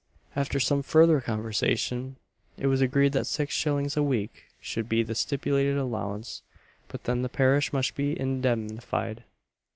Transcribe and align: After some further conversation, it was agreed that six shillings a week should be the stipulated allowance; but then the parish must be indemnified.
After 0.35 0.59
some 0.59 0.81
further 0.81 1.21
conversation, 1.21 2.15
it 2.57 2.65
was 2.65 2.81
agreed 2.81 3.11
that 3.13 3.27
six 3.27 3.53
shillings 3.53 3.95
a 3.95 4.01
week 4.01 4.45
should 4.59 4.89
be 4.89 5.03
the 5.03 5.13
stipulated 5.13 5.77
allowance; 5.77 6.41
but 6.87 7.03
then 7.03 7.21
the 7.21 7.29
parish 7.29 7.71
must 7.71 7.93
be 7.93 8.19
indemnified. 8.19 9.23